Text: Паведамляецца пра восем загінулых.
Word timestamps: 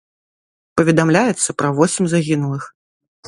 Паведамляецца 0.79 1.55
пра 1.61 1.69
восем 1.79 2.03
загінулых. 2.13 2.63